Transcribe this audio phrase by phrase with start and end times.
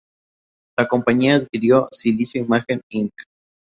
[0.79, 3.11] La compañía adquirió Silicio imagen Inc.